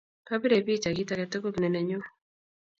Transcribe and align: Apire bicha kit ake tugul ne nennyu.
Apire 0.33 0.57
bicha 0.65 0.89
kit 0.95 1.09
ake 1.13 1.25
tugul 1.31 1.55
ne 1.59 1.67
nennyu. 1.69 1.99